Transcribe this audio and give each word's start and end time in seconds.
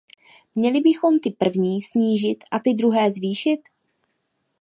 Měli 0.55 0.81
bychom 0.81 1.19
ty 1.19 1.29
první 1.31 1.81
snížit 1.81 2.43
a 2.51 2.59
ty 2.59 2.73
druhé 2.73 3.11
zvýšit? 3.11 3.59